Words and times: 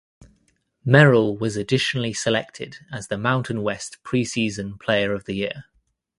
Merrill 0.83 1.37
was 1.37 1.55
additionally 1.55 2.11
selected 2.11 2.77
as 2.91 3.07
the 3.09 3.19
Mountain 3.19 3.61
West 3.61 3.97
Preseason 4.03 4.79
Player 4.79 5.13
of 5.13 5.25
the 5.25 5.35
Year. 5.35 5.65